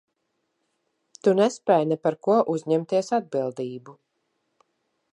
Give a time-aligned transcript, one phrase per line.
[1.27, 3.99] Tu nespēj ne par ko uzņemties atbildību.